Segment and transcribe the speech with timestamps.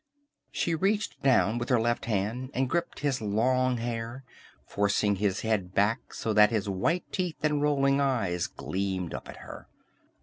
[0.51, 4.23] She reached down with her left hand and gripped his long hair,
[4.65, 9.37] forcing his head back so that his white teeth and rolling eyes gleamed up at
[9.45, 9.67] her.